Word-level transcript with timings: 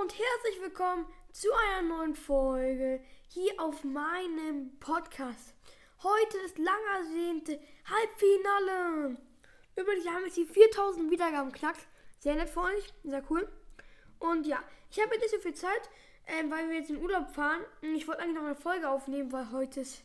und 0.00 0.14
herzlich 0.14 0.62
willkommen 0.62 1.04
zu 1.30 1.48
einer 1.52 1.86
neuen 1.86 2.14
Folge 2.14 3.02
hier 3.28 3.52
auf 3.58 3.84
meinem 3.84 4.78
Podcast. 4.80 5.54
Heute 6.02 6.38
das 6.42 6.56
lang 6.56 6.78
ersehnte 6.96 7.60
Halbfinale. 7.84 9.18
Übrigens 9.76 10.06
haben 10.08 10.24
jetzt 10.24 10.38
die 10.38 10.46
4000 10.46 11.10
Wiedergaben 11.10 11.52
knackt. 11.52 11.86
Sehr 12.18 12.34
nett 12.34 12.48
für 12.48 12.62
euch, 12.62 12.94
sehr 13.04 13.22
cool. 13.28 13.46
Und 14.20 14.46
ja, 14.46 14.62
ich 14.90 14.98
habe 15.02 15.18
nicht 15.18 15.28
so 15.28 15.38
viel 15.38 15.52
Zeit, 15.52 15.90
ähm, 16.26 16.50
weil 16.50 16.70
wir 16.70 16.76
jetzt 16.78 16.88
in 16.88 17.02
Urlaub 17.02 17.28
fahren. 17.34 17.60
Ich 17.82 18.08
wollte 18.08 18.22
eigentlich 18.22 18.36
noch 18.36 18.44
eine 18.44 18.54
Folge 18.54 18.88
aufnehmen, 18.88 19.30
weil 19.32 19.52
heute 19.52 19.80
ist 19.80 20.02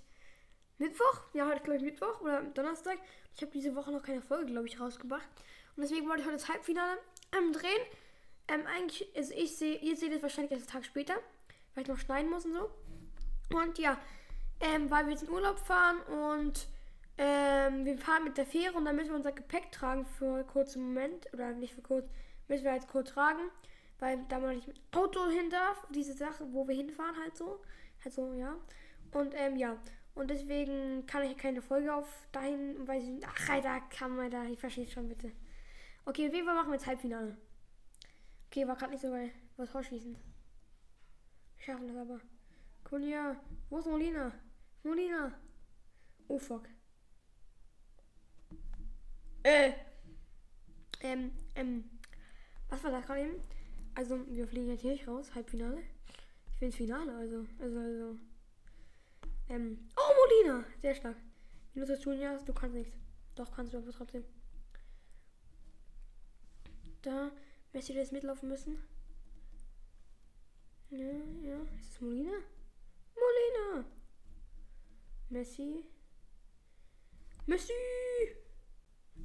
Mittwoch. 0.77 1.21
Ja, 1.31 1.47
heute 1.47 1.61
glaube 1.61 1.77
ich 1.77 1.83
Mittwoch 1.83 2.19
oder 2.19 2.41
Donnerstag. 2.41 2.97
Ich 3.33 3.41
habe 3.41 3.53
diese 3.53 3.73
Woche 3.77 3.93
noch 3.93 4.03
keine 4.03 4.21
Folge, 4.21 4.47
glaube 4.47 4.67
ich, 4.67 4.77
rausgebracht. 4.77 5.29
Und 5.77 5.83
deswegen 5.83 6.09
wollte 6.09 6.23
ich 6.23 6.27
heute 6.27 6.37
das 6.37 6.49
Halbfinale 6.49 6.97
ähm, 7.31 7.53
drehen. 7.53 7.81
Ähm, 8.47 8.61
eigentlich, 8.67 9.07
also 9.15 9.33
ich 9.33 9.57
sehe, 9.57 9.77
ihr 9.77 9.95
seht 9.95 10.11
es 10.11 10.21
wahrscheinlich 10.21 10.51
erst 10.51 10.69
einen 10.69 10.81
Tag 10.81 10.85
später, 10.85 11.15
weil 11.73 11.83
ich 11.83 11.89
noch 11.89 11.97
schneiden 11.97 12.29
muss 12.29 12.45
und 12.45 12.53
so. 12.53 12.69
Und 13.57 13.77
ja, 13.79 13.97
ähm, 14.59 14.89
weil 14.89 15.05
wir 15.05 15.13
jetzt 15.13 15.23
in 15.23 15.29
Urlaub 15.29 15.59
fahren 15.59 15.99
und 16.03 16.67
ähm, 17.17 17.85
wir 17.85 17.97
fahren 17.97 18.23
mit 18.23 18.37
der 18.37 18.45
Fähre 18.45 18.77
und 18.77 18.85
dann 18.85 18.95
müssen 18.95 19.09
wir 19.09 19.15
unser 19.15 19.31
Gepäck 19.31 19.71
tragen 19.71 20.05
für 20.05 20.35
einen 20.35 20.47
kurzen 20.47 20.83
Moment. 20.83 21.31
Oder 21.33 21.51
nicht 21.53 21.73
für 21.73 21.81
kurz, 21.81 22.05
müssen 22.47 22.65
wir 22.65 22.73
jetzt 22.73 22.89
kurz 22.89 23.11
tragen, 23.11 23.49
weil 23.99 24.25
da 24.29 24.39
man 24.39 24.55
nicht 24.55 24.67
mit 24.67 24.79
Auto 24.91 25.27
hin 25.29 25.49
darf. 25.49 25.85
Diese 25.93 26.13
Sache, 26.13 26.45
wo 26.51 26.67
wir 26.67 26.75
hinfahren, 26.75 27.15
halt 27.21 27.35
so. 27.37 27.61
Halt 28.03 28.13
so, 28.13 28.33
ja. 28.33 28.55
Und 29.11 29.33
ähm, 29.35 29.55
ja. 29.55 29.77
Und 30.13 30.29
deswegen 30.29 31.05
kann 31.07 31.23
ich 31.23 31.37
keine 31.37 31.61
Folge 31.61 31.93
auf 31.93 32.07
dahin, 32.31 32.87
weil 32.87 33.01
sie. 33.01 33.19
Ach, 33.25 33.49
Alter, 33.49 33.81
kann 33.89 34.15
man 34.15 34.31
da. 34.31 34.43
Ich 34.45 34.59
verstehe 34.59 34.87
schon 34.87 35.09
bitte. 35.09 35.31
Okay, 36.05 36.27
auf 36.27 36.33
jeden 36.33 36.45
Fall 36.45 36.55
machen 36.55 36.69
wir 36.69 36.75
jetzt 36.75 36.87
Halbfinale. 36.87 37.37
Okay, 38.55 38.65
war 38.69 38.77
gerade 38.77 38.93
nicht 38.93 39.01
so 39.01 39.09
geil. 39.09 39.31
Was 39.57 39.69
vorschießen. 39.69 40.15
Wir 41.57 41.65
schaffen 41.65 41.89
das 41.89 41.97
aber. 41.97 42.21
Kunja, 42.85 43.35
wo 43.69 43.79
ist 43.79 43.85
Molina? 43.85 44.31
Molina. 44.81 45.37
Oh 46.29 46.39
fuck. 46.39 46.69
Äh. 49.43 49.73
Ähm, 51.01 51.31
ähm. 51.55 51.83
Was 52.69 52.81
war 52.85 52.91
das 52.91 53.05
gerade 53.05 53.23
eben? 53.23 53.43
Also, 53.93 54.25
wir 54.33 54.47
fliegen 54.47 54.69
jetzt 54.69 54.83
hier 54.83 54.93
nicht 54.93 55.05
raus. 55.05 55.35
Halbfinale. 55.35 55.83
Ich 56.53 56.61
will 56.61 56.67
ins 56.67 56.77
Finale, 56.77 57.13
also. 57.13 57.45
Also, 57.59 57.77
also. 57.77 58.15
Ähm. 59.49 59.89
Oh, 59.97 60.45
Molina! 60.45 60.65
Sehr 60.81 60.95
stark. 60.95 61.17
Tun, 62.01 62.17
ja, 62.17 62.37
du 62.37 62.53
kannst 62.53 62.73
nichts. 62.77 62.95
Doch, 63.35 63.51
kannst 63.51 63.73
du 63.73 63.79
aber 63.79 63.91
trotzdem. 63.91 64.23
Da. 67.01 67.31
Messi 67.75 67.91
jetzt 67.91 68.13
mitlaufen 68.13 68.47
müssen. 68.47 68.81
Ja, 70.91 71.11
ja. 71.41 71.61
Ist 71.77 71.91
es 71.91 72.01
Molina? 72.01 72.31
Molina! 73.13 73.85
Messi. 75.27 75.83
Messi! 77.45 77.73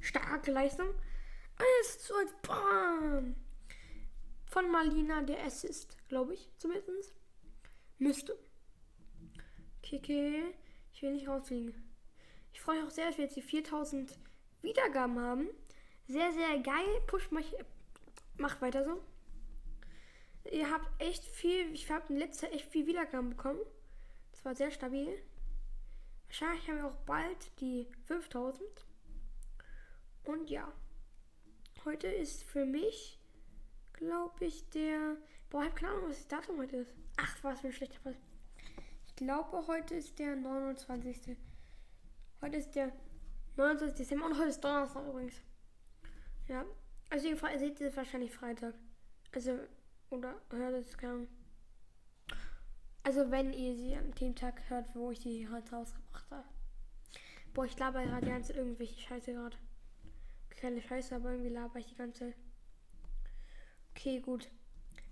Starke 0.01 0.51
Leistung. 0.51 0.89
1 1.79 1.99
zu 1.99 2.13
1. 2.13 2.33
Bam! 2.41 3.35
Von 4.47 4.69
Malina 4.69 5.21
der 5.21 5.45
Assist, 5.45 5.97
glaube 6.09 6.33
ich, 6.33 6.51
zumindest. 6.57 7.15
Müsste. 7.99 8.37
Kike. 9.81 10.53
Ich 10.91 11.01
will 11.01 11.13
nicht 11.13 11.29
rausfliegen. 11.29 11.73
Ich 12.51 12.59
freue 12.59 12.81
mich 12.81 12.87
auch 12.87 12.91
sehr, 12.91 13.07
dass 13.07 13.17
wir 13.17 13.23
jetzt 13.23 13.37
die 13.37 13.41
4000 13.41 14.19
Wiedergaben 14.61 15.17
haben. 15.19 15.49
Sehr, 16.07 16.33
sehr 16.33 16.59
geil. 16.59 17.01
Push 17.07 17.31
mich. 17.31 17.55
Macht 18.37 18.61
weiter 18.61 18.83
so. 18.83 19.01
Ihr 20.51 20.71
habt 20.71 20.89
echt 21.01 21.23
viel. 21.23 21.71
Ich 21.73 21.89
habe 21.91 22.11
in 22.11 22.19
letzter 22.19 22.47
Zeit 22.47 22.55
echt 22.55 22.71
viel 22.71 22.87
Wiedergaben 22.87 23.29
bekommen. 23.31 23.59
Das 24.31 24.43
war 24.45 24.55
sehr 24.55 24.71
stabil. 24.71 25.21
Wahrscheinlich 26.27 26.67
haben 26.67 26.77
wir 26.77 26.87
auch 26.87 27.05
bald 27.05 27.59
die 27.59 27.87
5000. 28.05 28.63
Und 30.23 30.49
ja. 30.49 30.71
Heute 31.85 32.07
ist 32.07 32.43
für 32.43 32.65
mich, 32.65 33.19
glaube 33.93 34.45
ich, 34.45 34.69
der. 34.69 35.17
Boah, 35.49 35.63
ich 35.63 35.69
habe 35.69 35.79
keine 35.79 35.93
Ahnung, 35.93 36.09
was 36.09 36.17
das 36.17 36.27
Datum 36.27 36.57
heute 36.59 36.77
ist. 36.77 36.93
Ach, 37.17 37.37
was 37.43 37.59
für 37.59 37.67
ein 37.67 37.73
schlechter 37.73 37.99
Fall. 37.99 38.15
Ich 39.07 39.15
glaube, 39.15 39.67
heute 39.67 39.95
ist 39.95 40.17
der 40.19 40.35
29. 40.35 41.37
Heute 42.41 42.57
ist 42.57 42.71
der 42.71 42.91
29. 43.57 43.97
Dezember 43.97 44.25
und 44.27 44.37
heute 44.37 44.49
ist 44.49 44.63
Donnerstag 44.63 45.07
übrigens. 45.07 45.41
Ja. 46.47 46.65
Also 47.11 47.27
ihr 47.27 47.37
seht 47.59 47.81
ihr 47.81 47.95
wahrscheinlich 47.95 48.31
Freitag. 48.31 48.73
Also, 49.33 49.59
oder 50.09 50.33
hört 50.49 50.73
es 50.75 50.97
kaum. 50.97 51.27
Also 53.03 53.29
wenn 53.29 53.51
ihr 53.51 53.75
sie 53.75 53.95
an 53.95 54.11
dem 54.13 54.33
Tag 54.33 54.61
hört, 54.69 54.95
wo 54.95 55.11
ich 55.11 55.19
die 55.19 55.47
heute 55.49 55.75
rausgebracht 55.75 56.31
habe. 56.31 56.47
Boah, 57.53 57.65
ich 57.65 57.77
laber 57.77 58.03
gerade 58.03 58.25
die 58.25 58.31
ganze 58.31 58.53
irgendwelche 58.53 58.97
Scheiße 59.01 59.33
gerade. 59.33 59.57
Keine 60.51 60.81
Scheiße, 60.81 61.13
aber 61.13 61.31
irgendwie 61.31 61.49
laber 61.49 61.79
ich 61.79 61.87
die 61.87 61.95
ganze. 61.95 62.33
Okay, 63.93 64.21
gut. 64.21 64.49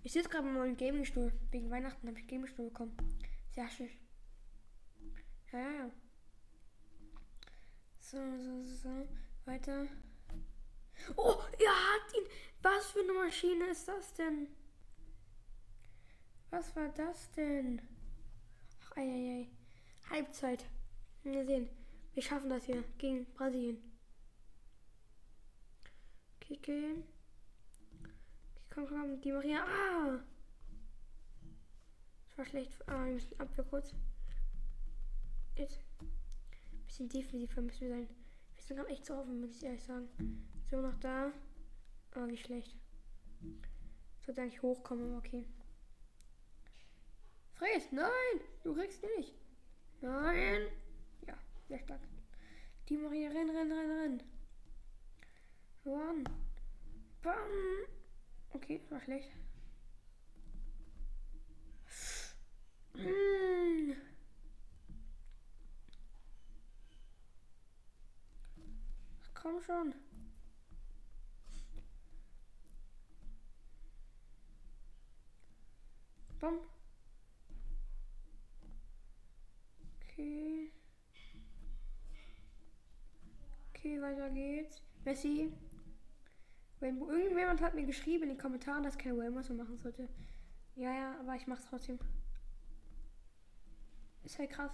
Ich 0.01 0.13
sitze 0.13 0.29
gerade 0.29 0.47
im 0.47 0.53
neuen 0.53 0.77
Gaming-Stuhl. 0.77 1.33
Wegen 1.51 1.69
Weihnachten 1.69 2.07
habe 2.07 2.17
ich 2.17 2.23
einen 2.23 2.29
Gaming-Stuhl 2.29 2.69
bekommen. 2.69 2.95
Sehr 3.53 3.69
schön. 3.69 3.89
Ja, 5.51 5.59
ja, 5.59 5.71
ja. 5.71 5.91
So, 7.99 8.17
so, 8.37 8.63
so. 8.63 9.07
Weiter. 9.45 9.85
Oh, 11.15 11.41
er 11.59 11.71
hat 11.71 12.13
ihn. 12.15 12.25
Was 12.61 12.91
für 12.91 12.99
eine 12.99 13.13
Maschine 13.13 13.69
ist 13.69 13.87
das 13.87 14.13
denn? 14.13 14.47
Was 16.49 16.75
war 16.75 16.89
das 16.89 17.31
denn? 17.31 17.81
Ach, 18.83 18.97
ei, 18.97 19.01
ei, 19.01 19.39
ei. 19.39 19.49
Halbzeit. 20.09 20.65
Wir 21.23 21.45
sehen. 21.45 21.69
Wir 22.13 22.23
schaffen 22.23 22.49
das 22.49 22.65
hier 22.65 22.83
gegen 22.97 23.25
Brasilien. 23.33 23.77
Kicken. 26.39 27.03
Komm, 28.73 28.87
komm, 28.87 29.21
die 29.21 29.31
Maria. 29.31 29.63
Ah! 29.63 30.19
Das 32.27 32.37
war 32.37 32.45
schlecht. 32.45 32.73
Ah, 32.87 33.05
wir 33.05 33.13
müssen 33.13 33.39
Abwehr 33.39 33.65
kurz. 33.65 33.93
Jetzt. 35.55 35.79
Ein 36.01 36.85
bisschen 36.85 37.09
defensiver 37.09 37.61
müssen 37.61 37.81
wir 37.81 37.89
sein. 37.89 38.09
Wir 38.55 38.63
sind 38.63 38.77
gerade 38.77 38.89
echt 38.89 39.05
zu 39.05 39.15
offen, 39.15 39.41
muss 39.41 39.55
ich 39.55 39.63
ehrlich 39.63 39.83
sagen. 39.83 40.09
So, 40.69 40.81
noch 40.81 40.99
da. 40.99 41.31
Ah, 42.11 42.27
wie 42.27 42.37
schlecht. 42.37 42.75
Sollte 44.23 44.41
eigentlich 44.41 44.61
hochkommen, 44.61 45.17
okay. 45.17 45.47
Fred, 47.55 47.91
nein! 47.91 48.39
Du 48.63 48.75
kriegst 48.75 49.01
den 49.01 49.09
nicht. 49.17 49.33
Nein! 50.01 50.67
Ja, 51.25 51.33
sehr 51.67 51.79
stark. 51.79 52.01
Die 52.87 52.97
Maria, 52.97 53.29
renn, 53.29 53.49
renn, 53.49 53.71
renn, 53.71 53.91
renn. 53.91 54.23
Run. 55.85 56.23
Bam! 57.23 57.35
Okay, 58.51 58.81
war 58.89 59.01
schlecht. 59.01 59.31
Hm. 62.93 63.95
Komm 69.33 69.61
schon. 69.61 69.93
Bam. 76.39 76.59
Okay. 80.01 80.71
Okay, 83.69 84.01
weiter 84.01 84.29
geht's. 84.29 84.81
Messi. 85.03 85.51
Rainbow. 86.81 87.09
Irgendjemand 87.09 87.61
hat 87.61 87.75
mir 87.75 87.85
geschrieben 87.85 88.23
in 88.23 88.29
den 88.29 88.37
Kommentaren, 88.37 88.83
dass 88.83 88.97
kein 88.97 89.19
Rainbow 89.19 89.41
so 89.41 89.53
machen 89.53 89.77
sollte. 89.77 90.07
Ja, 90.75 90.93
ja, 90.93 91.19
aber 91.19 91.35
ich 91.35 91.45
mach's 91.45 91.65
trotzdem. 91.65 91.99
Ist 94.23 94.39
halt 94.39 94.51
krass. 94.51 94.71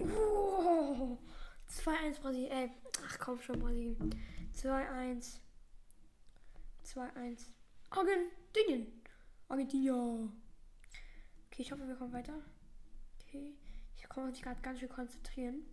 Oh, 0.00 1.18
2-1 1.68 2.20
Brasilien. 2.20 2.50
Äh, 2.50 2.70
ach 3.06 3.18
komm 3.18 3.40
schon, 3.40 3.60
Brasilien. 3.60 4.14
2-1. 4.54 5.38
2-1. 6.84 7.48
Argentinien. 7.90 9.01
Argentinien. 9.48 10.32
Okay, 11.46 11.62
ich 11.62 11.72
hoffe, 11.72 11.86
wir 11.86 11.96
kommen 11.96 12.12
weiter. 12.12 12.40
Okay. 13.20 13.54
Ich 13.96 14.08
kann 14.08 14.26
mich 14.26 14.42
gerade 14.42 14.60
ganz 14.62 14.80
schön 14.80 14.88
konzentrieren. 14.88 15.64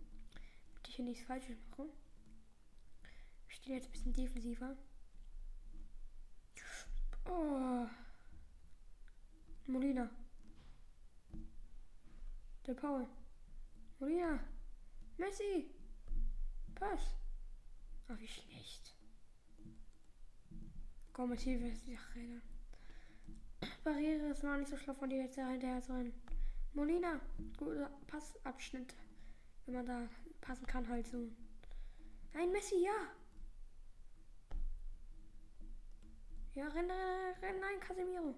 Damit 0.72 0.88
ich 0.88 0.96
hier 0.96 1.04
nichts 1.04 1.24
Falsches 1.24 1.58
mache. 1.70 1.88
Wir 3.46 3.54
stehen 3.54 3.74
jetzt 3.74 3.88
ein 3.88 3.92
bisschen 3.92 4.12
defensiver. 4.12 4.76
Oh. 7.26 7.86
Molina. 9.66 10.10
Der 12.66 12.74
Paul. 12.74 13.06
Molina. 13.98 14.40
Messi. 15.16 15.70
Pass. 16.74 17.14
Ach, 18.08 18.18
wie 18.18 18.28
schlecht. 18.28 18.96
Komm, 21.12 21.30
Matthias. 21.30 21.80
Ach, 21.94 22.16
Alter. 22.16 22.42
Barriere, 23.82 24.30
es 24.30 24.42
war 24.42 24.58
nicht 24.58 24.68
so 24.68 24.76
schlau 24.76 24.94
von 24.94 25.08
dir 25.08 25.22
jetzt 25.22 25.36
hinterher 25.36 25.80
zu 25.80 25.92
rennen. 25.92 26.12
Molina, 26.74 27.20
guter 27.56 27.90
Passabschnitt. 28.06 28.94
Wenn 29.64 29.74
man 29.74 29.86
da 29.86 30.08
passen 30.40 30.66
kann, 30.66 30.88
halt 30.88 31.06
so. 31.06 31.28
Nein, 32.34 32.52
Messi, 32.52 32.84
ja. 32.84 33.08
Ja, 36.54 36.68
renn, 36.68 36.90
renn, 36.90 37.34
renn, 37.42 37.60
nein, 37.60 37.80
Casemiro. 37.80 38.34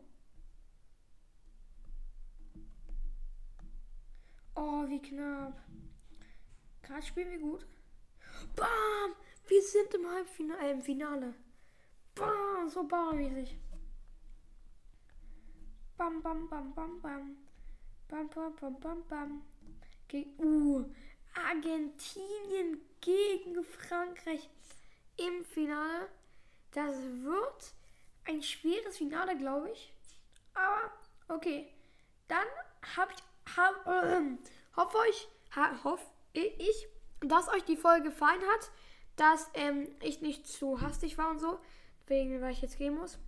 Oh, 4.54 4.88
wie 4.88 5.00
knapp. 5.00 5.60
Gerade 6.82 7.02
spielen 7.02 7.30
wir 7.30 7.38
gut. 7.40 7.66
Bam! 8.54 9.16
Wir 9.48 9.62
sind 9.62 9.94
im 9.94 10.06
Halbfinale, 10.08 10.68
äh, 10.68 10.70
im 10.72 10.82
Finale. 10.82 11.34
Bam! 12.14 12.68
So 12.68 12.86
bauermäßig. 12.86 13.58
Bam, 16.02 16.20
bam, 16.20 16.48
bam, 16.48 16.74
bam, 16.74 17.00
bam. 17.00 17.36
Bam, 18.08 18.28
bam, 18.34 18.56
bam, 18.56 18.74
bam, 18.80 19.02
bam. 19.08 19.42
Gegen, 20.08 20.32
uh, 20.40 20.84
Argentinien 21.32 22.80
gegen 23.00 23.62
Frankreich 23.62 24.50
im 25.16 25.44
Finale. 25.44 26.08
Das 26.72 26.96
wird 26.96 27.72
ein 28.24 28.42
schweres 28.42 28.98
Finale, 28.98 29.38
glaube 29.38 29.70
ich. 29.70 29.92
Aber 30.54 30.90
okay. 31.28 31.72
Dann 32.26 32.48
habe 32.96 33.12
ich, 33.12 33.56
hab, 33.56 33.86
äh, 33.86 34.22
hoffe 34.76 34.98
euch, 34.98 35.28
ha, 35.54 35.84
hoffe 35.84 36.04
ich, 36.32 36.88
dass 37.20 37.48
euch 37.48 37.62
die 37.62 37.76
Folge 37.76 38.10
gefallen 38.10 38.42
hat, 38.54 38.72
dass 39.14 39.48
ähm, 39.54 39.86
ich 40.00 40.20
nicht 40.20 40.48
zu 40.48 40.80
hastig 40.80 41.16
war 41.16 41.30
und 41.30 41.38
so, 41.38 41.60
wegen 42.08 42.42
weil 42.42 42.54
ich 42.54 42.60
jetzt 42.60 42.76
gehen 42.76 42.96
muss. 42.96 43.20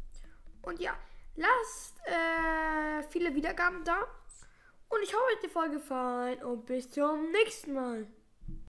Und 0.62 0.80
ja, 0.80 0.98
lasst 1.36 1.98
äh, 2.06 3.02
viele 3.10 3.34
Wiedergaben 3.34 3.84
da. 3.84 3.98
Und 4.88 5.02
ich 5.02 5.12
hoffe, 5.14 5.24
euch 5.32 5.40
die 5.42 5.48
Folge 5.48 5.76
gefallen 5.76 6.42
und 6.42 6.66
bis 6.66 6.90
zum 6.90 7.30
nächsten 7.32 7.72
Mal. 7.74 8.06